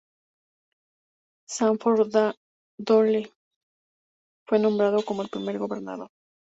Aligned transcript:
Sanford 1.47 2.11
Dole 2.79 3.31
fue 4.47 4.57
nombrado 4.57 5.05
como 5.05 5.21
el 5.21 5.29
primer 5.29 5.59
gobernador. 5.59 6.09